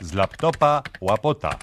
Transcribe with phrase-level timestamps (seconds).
[0.00, 1.58] Z laptopa łapota.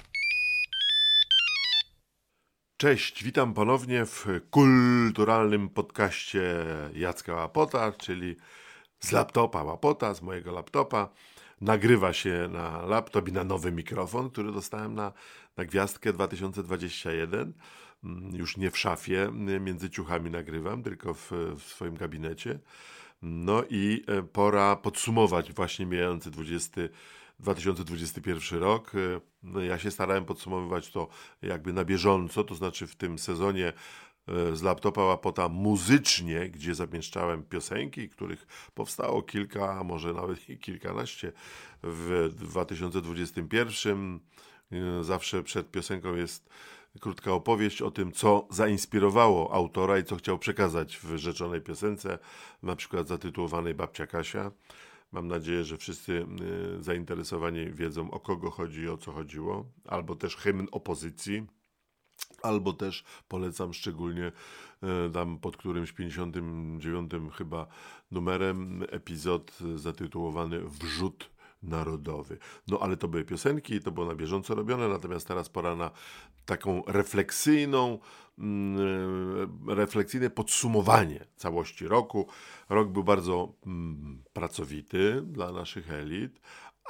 [2.76, 6.64] Cześć, witam ponownie w kulturalnym podcaście
[6.94, 8.36] Jacka Łapota, czyli
[9.00, 11.08] z laptopa Łapota, z mojego laptopa.
[11.60, 15.12] Nagrywa się na laptop i na nowy mikrofon, który dostałem na,
[15.56, 17.52] na Gwiazdkę 2021.
[18.04, 19.28] Mm, Już nie w szafie,
[19.60, 22.58] między ciuchami nagrywam, tylko w, w swoim gabinecie.
[23.22, 26.80] No i e, pora podsumować właśnie mijający 20,
[27.40, 28.92] 2021 rok.
[28.94, 31.08] E, No ja się starałem podsumowywać to
[31.42, 33.72] jakby na bieżąco, to znaczy w tym sezonie
[34.28, 41.32] e, z laptopa łapota muzycznie, gdzie zamieszczałem piosenki, których powstało kilka, a może nawet kilkanaście
[41.82, 44.20] w 2021.
[44.72, 46.48] E, Zawsze przed piosenką jest
[47.00, 52.18] krótka opowieść o tym, co zainspirowało autora i co chciał przekazać w rzeczonej piosence,
[52.62, 54.50] na przykład zatytułowanej Babcia Kasia.
[55.12, 56.26] Mam nadzieję, że wszyscy
[56.78, 61.46] y, zainteresowani wiedzą, o kogo chodzi i o co chodziło, albo też hymn opozycji,
[62.42, 64.32] albo też polecam szczególnie
[64.82, 67.66] e, tam pod którymś 59 chyba
[68.10, 71.30] numerem epizod zatytułowany Wrzut
[71.62, 72.38] Narodowy.
[72.68, 75.90] No ale to były piosenki, to było na bieżąco robione, natomiast teraz pora na
[76.46, 77.98] taką refleksyjną,
[78.38, 82.26] mm, refleksyjne podsumowanie całości roku.
[82.68, 86.40] Rok był bardzo mm, pracowity dla naszych elit,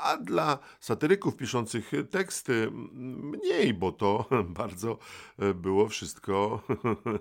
[0.02, 4.24] a dla satyryków piszących teksty mniej, bo to
[4.58, 4.98] bardzo
[5.38, 6.62] e, było wszystko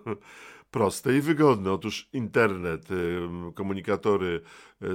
[0.72, 1.72] proste i wygodne.
[1.72, 3.20] Otóż internet, y,
[3.56, 4.42] komunikatory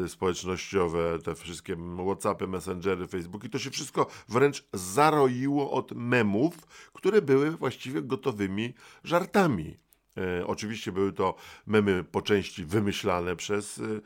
[0.05, 1.77] y, społecznościowe, te wszystkie
[2.07, 9.84] WhatsAppy, Messengery, Facebooki, to się wszystko wręcz zaroiło od memów, które były właściwie gotowymi żartami.
[10.19, 11.35] E, oczywiście były to
[11.67, 13.99] memy po części wymyślane przez e, e,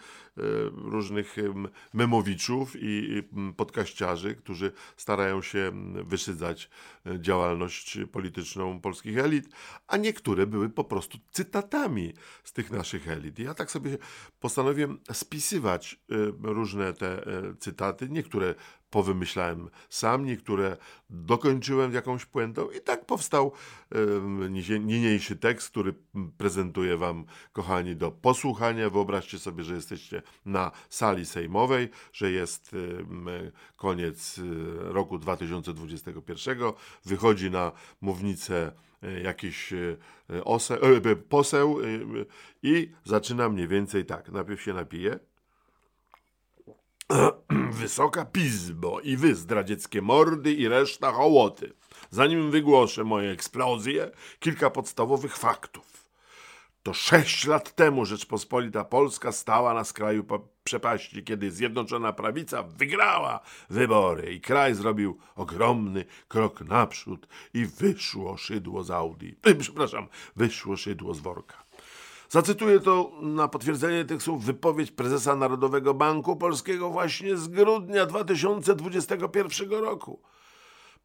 [0.74, 3.22] różnych em, memowiczów i
[3.56, 5.72] podkaściarzy, którzy starają się
[6.04, 6.70] wyszydzać
[7.18, 9.48] działalność polityczną polskich elit,
[9.86, 12.12] a niektóre były po prostu cytatami
[12.44, 13.38] z tych naszych elit.
[13.38, 13.98] Ja tak sobie
[14.40, 16.00] postanowiłem spisywać
[16.42, 17.22] różne te
[17.58, 18.54] cytaty, niektóre
[18.90, 20.76] powymyślałem sam, niektóre
[21.10, 23.52] dokończyłem jakąś puentą i tak powstał
[24.50, 25.94] nizie- niniejszy tekst, który
[26.38, 28.90] prezentuję wam, kochani, do posłuchania.
[28.90, 33.26] Wyobraźcie sobie, że jesteście na sali sejmowej, że jest em,
[33.76, 36.58] koniec e, roku 2021,
[37.04, 38.72] wychodzi na mównicę
[39.02, 39.96] e, jakiś e,
[40.44, 40.78] ose,
[41.28, 41.78] poseł
[42.62, 44.28] i zaczyna mniej więcej tak.
[44.28, 45.18] Najpierw się napije.
[47.72, 51.72] Wysoka Pizbo i wy, zdradzieckie mordy i reszta hołoty.
[52.10, 56.08] Zanim wygłoszę moje eksplozje, kilka podstawowych faktów.
[56.82, 63.40] To sześć lat temu Rzeczpospolita Polska stała na skraju pa- przepaści, kiedy Zjednoczona Prawica wygrała
[63.70, 69.32] wybory i kraj zrobił ogromny krok naprzód i wyszło szydło z Audi.
[69.60, 70.06] Przepraszam,
[70.36, 71.67] wyszło szydło z worka.
[72.30, 79.70] Zacytuję to na potwierdzenie tych słów wypowiedź prezesa Narodowego Banku Polskiego właśnie z grudnia 2021
[79.70, 80.22] roku.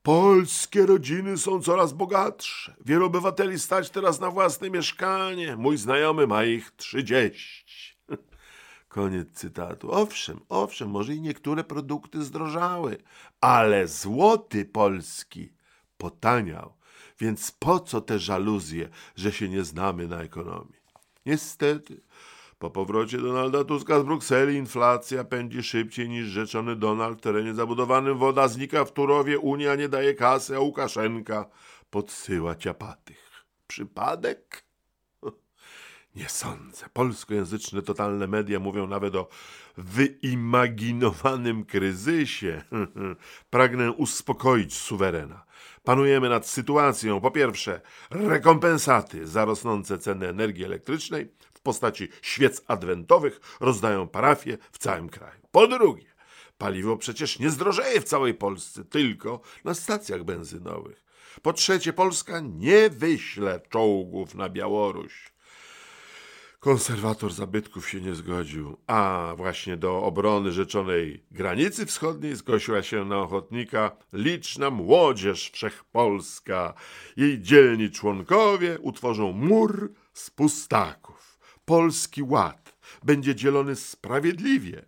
[0.02, 2.76] Polskie rodziny są coraz bogatsze.
[2.86, 5.56] Wielu obywateli stać teraz na własne mieszkanie.
[5.56, 7.98] Mój znajomy ma ich 30.
[8.88, 9.92] Koniec cytatu.
[9.92, 12.98] Owszem, owszem, może i niektóre produkty zdrożały,
[13.42, 15.54] ale złoty polski
[15.98, 16.74] potaniał.
[17.20, 20.83] Więc po co te żaluzje, że się nie znamy na ekonomii?
[21.26, 22.02] Niestety,
[22.60, 28.18] po powrocie Donalda Tuska z Brukseli inflacja pędzi szybciej niż rzeczony Donald w terenie zabudowanym.
[28.18, 31.46] Woda znika w Turowie, Unia nie daje kasy, a Łukaszenka
[31.90, 33.46] podsyła ciapatych.
[33.68, 34.66] Przypadek?
[36.16, 36.86] Nie sądzę.
[36.94, 39.28] Polskojęzyczne totalne media mówią nawet o
[39.78, 42.62] wyimaginowanym kryzysie.
[43.50, 45.46] Pragnę uspokoić suwerena.
[45.84, 53.42] Panujemy nad sytuacją, po pierwsze, rekompensaty za rosnące ceny energii elektrycznej w postaci świec adwentowych
[53.60, 55.42] rozdają parafie w całym kraju.
[55.52, 56.06] Po drugie,
[56.58, 61.04] paliwo przecież nie zdrożeje w całej Polsce, tylko na stacjach benzynowych.
[61.42, 65.33] Po trzecie, Polska nie wyśle czołgów na Białoruś.
[66.64, 73.20] Konserwator zabytków się nie zgodził, a właśnie do obrony rzeczonej granicy wschodniej zgłosiła się na
[73.20, 76.74] ochotnika liczna młodzież wszechpolska.
[77.18, 81.40] Jej dzielni członkowie utworzą mur z pustaków.
[81.66, 84.86] Polski Ład będzie dzielony sprawiedliwie.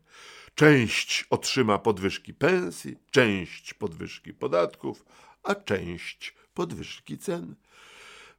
[0.55, 5.05] Część otrzyma podwyżki pensji, część podwyżki podatków,
[5.43, 7.55] a część podwyżki cen.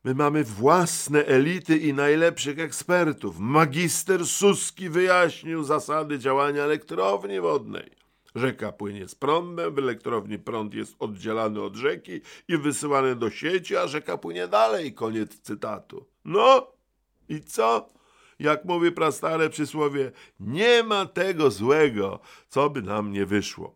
[0.07, 3.39] My mamy własne elity i najlepszych ekspertów.
[3.39, 7.91] Magister Suski wyjaśnił zasady działania elektrowni wodnej.
[8.35, 13.77] Rzeka płynie z prądem, w elektrowni prąd jest oddzielany od rzeki i wysyłany do sieci,
[13.77, 14.95] a rzeka płynie dalej.
[14.95, 16.07] Koniec cytatu.
[16.25, 16.73] No
[17.29, 17.89] i co?
[18.39, 23.75] Jak mówi prastare przysłowie, nie ma tego złego, co by nam nie wyszło.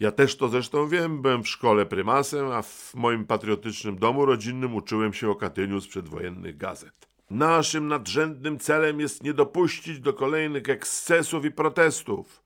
[0.00, 4.74] Ja też to zresztą wiem, byłem w szkole prymasem, a w moim patriotycznym domu rodzinnym
[4.74, 7.08] uczyłem się o Katyniu z przedwojennych gazet.
[7.30, 12.42] Naszym nadrzędnym celem jest nie dopuścić do kolejnych ekscesów i protestów.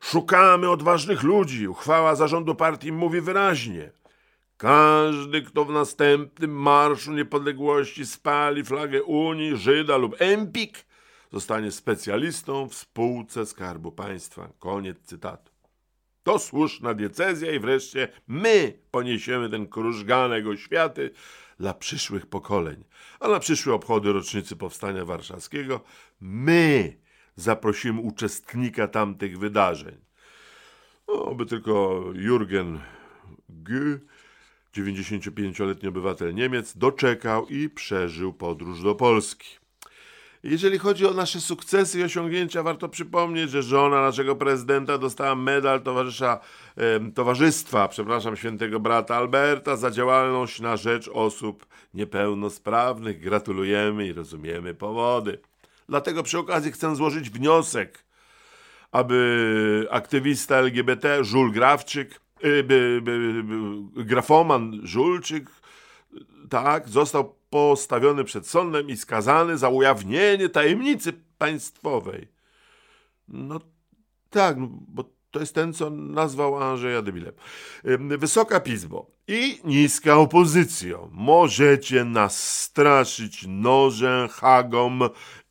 [0.00, 1.68] Szukamy odważnych ludzi.
[1.68, 3.92] Uchwała zarządu partii mówi wyraźnie.
[4.56, 10.86] Każdy, kto w następnym Marszu Niepodległości spali flagę Unii, Żyda lub Empik,
[11.32, 14.48] zostanie specjalistą w spółce Skarbu Państwa.
[14.58, 15.53] Koniec cytatu.
[16.24, 21.10] To słuszna diecezja i wreszcie my poniesiemy ten krużganek oświaty
[21.60, 22.84] dla przyszłych pokoleń.
[23.20, 25.80] A na przyszłe obchody rocznicy Powstania Warszawskiego
[26.20, 26.96] my
[27.36, 29.96] zaprosimy uczestnika tamtych wydarzeń.
[31.06, 32.80] Oby tylko Jurgen
[33.48, 33.98] G.,
[34.74, 39.63] 95-letni obywatel Niemiec, doczekał i przeżył podróż do Polski.
[40.44, 45.82] Jeżeli chodzi o nasze sukcesy i osiągnięcia, warto przypomnieć, że żona naszego prezydenta dostała medal
[45.82, 46.40] towarzysza,
[47.14, 53.20] towarzystwa, przepraszam, świętego brata Alberta za działalność na rzecz osób niepełnosprawnych.
[53.20, 55.38] Gratulujemy i rozumiemy powody.
[55.88, 58.04] Dlatego przy okazji chcę złożyć wniosek,
[58.92, 62.20] aby aktywista LGBT Żul Grawczyk,
[62.64, 63.02] by,
[63.96, 65.50] grafoman Żulczyk,
[66.50, 72.28] tak, został postawiony przed sądem i skazany za ujawnienie tajemnicy państwowej.
[73.28, 73.60] No
[74.30, 77.34] tak, no, bo to jest ten, co nazwał Andrzeja debilem.
[78.18, 84.98] Wysoka Pizbo i niska opozycjo, możecie nas straszyć nożem, hagą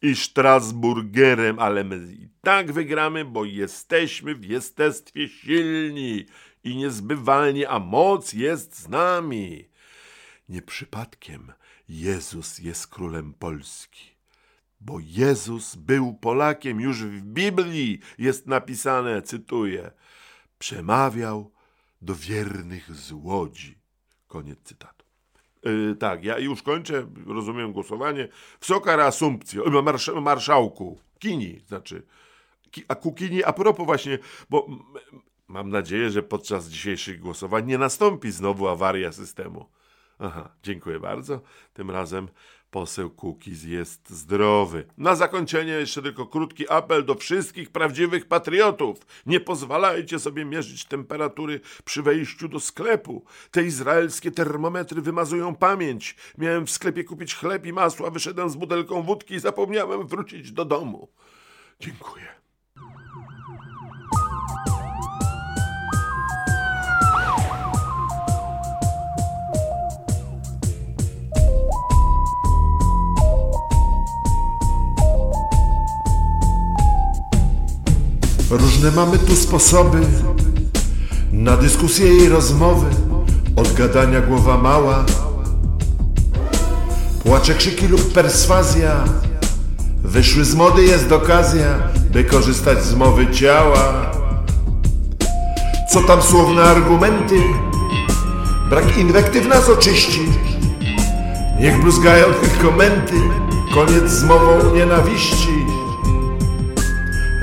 [0.01, 6.25] i Strasburgerem, ale my i tak wygramy, bo jesteśmy w jestestwie silni
[6.63, 9.69] i niezbywalni, a moc jest z nami.
[10.49, 11.53] Nie przypadkiem
[11.89, 14.13] Jezus jest królem Polski.
[14.81, 19.91] Bo Jezus był Polakiem, już w Biblii jest napisane, cytuję,
[20.59, 21.51] przemawiał
[22.01, 23.77] do wiernych z łodzi.
[24.27, 25.05] Koniec cytatu.
[25.63, 28.27] Yy, tak, ja już kończę, rozumiem głosowanie.
[28.59, 32.03] Wsoka reasumpcja, marsz, marszałku, Kini, znaczy,
[32.87, 34.19] a Kukini, a propos właśnie,
[34.49, 34.67] bo
[35.47, 39.65] mam nadzieję, że podczas dzisiejszych głosowań nie nastąpi znowu awaria systemu.
[40.19, 41.41] Aha, dziękuję bardzo.
[41.73, 42.27] Tym razem
[42.73, 44.85] poseł Kukiz jest zdrowy.
[44.97, 49.05] Na zakończenie jeszcze tylko krótki apel do wszystkich prawdziwych patriotów.
[49.25, 53.25] Nie pozwalajcie sobie mierzyć temperatury przy wejściu do sklepu.
[53.51, 56.15] Te izraelskie termometry wymazują pamięć.
[56.37, 60.51] Miałem w sklepie kupić chleb i masło, a wyszedłem z butelką wódki i zapomniałem wrócić
[60.51, 61.07] do domu.
[61.79, 62.42] Dziękuję.
[78.53, 80.01] Różne mamy tu sposoby
[81.31, 82.85] na dyskusje i rozmowy.
[83.55, 85.05] Od gadania głowa mała,
[87.23, 89.03] płacze krzyki lub perswazja.
[90.03, 91.65] Wyszły z mody jest okazja,
[92.11, 94.11] by korzystać z mowy ciała.
[95.89, 97.41] Co tam słowne argumenty?
[98.69, 100.21] Brak inwektyw nas oczyści.
[101.59, 103.15] Niech bluzgają tylko komenty,
[103.73, 105.62] koniec z mową nienawiści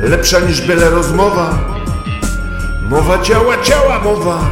[0.03, 1.59] lepsza niż byle rozmowa.
[2.91, 4.51] Mowa ciała, ciała mowa.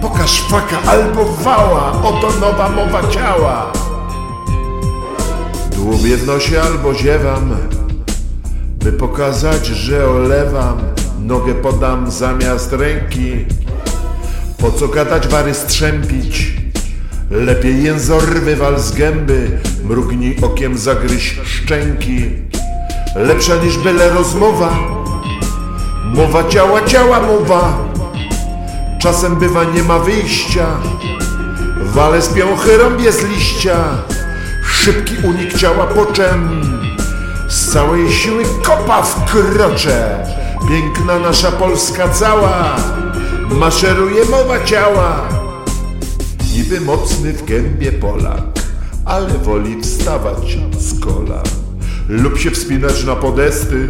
[0.00, 3.72] Pokaż faka albo wała, oto nowa mowa ciała.
[5.76, 7.56] Dłubię w nosie albo ziewam,
[8.84, 10.78] by pokazać, że olewam.
[11.20, 13.44] Nogę podam zamiast ręki.
[14.58, 16.52] Po co gadać, wary strzępić?
[17.30, 22.47] Lepiej jęzor wywal z gęby, mrugnij okiem, zagryź szczęki
[23.14, 24.70] lepsza niż byle rozmowa.
[26.04, 27.78] Mowa ciała, ciała mowa.
[28.98, 30.66] Czasem bywa nie ma wyjścia.
[31.82, 33.76] Wale z piąchy rąbie z liścia.
[34.64, 36.62] Szybki unik ciała poczem.
[37.48, 40.26] Z całej siły kopa w krocze.
[40.68, 42.76] Piękna nasza Polska cała.
[43.50, 45.28] Maszeruje mowa ciała.
[46.54, 48.42] Niby mocny w gębie Polak,
[49.04, 51.67] ale woli wstawać z kolan
[52.08, 53.88] lub się wspinać na podesty,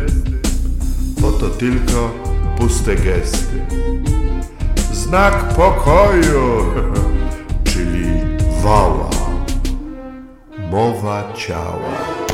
[1.20, 2.10] bo to tylko
[2.58, 3.66] puste gesty.
[4.92, 6.64] Znak pokoju,
[7.70, 8.06] czyli
[8.62, 9.10] wała,
[10.70, 12.27] mowa ciała.